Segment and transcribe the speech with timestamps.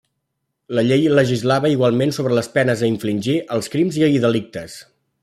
[0.77, 4.79] La llei legislava igualment sobre les penes a infligir als crims i delictes.